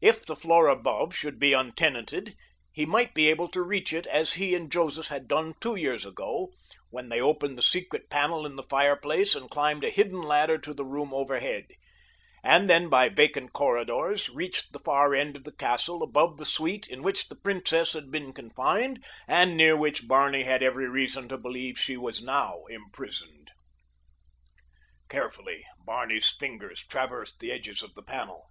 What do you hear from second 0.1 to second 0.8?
the floor